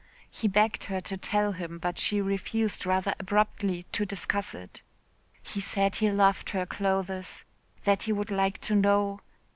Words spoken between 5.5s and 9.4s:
said he loved her clothes that he would like to know....